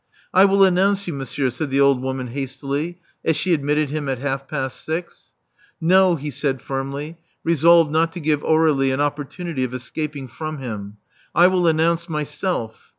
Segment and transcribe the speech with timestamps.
[0.25, 0.33] '*!
[0.33, 4.47] will announce you, monsieur," said the old woman hastily, as she admitted him at half
[4.47, 5.31] past six.
[5.79, 10.97] No," he said firmly, resolved not to give Aurdlie an opportunity of escaping from him.
[11.35, 12.89] I will announce myself.